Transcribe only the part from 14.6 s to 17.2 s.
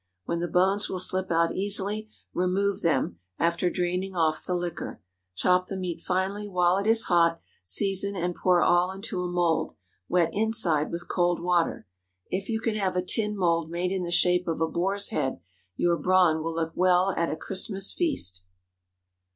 boar's head, your brawn will look well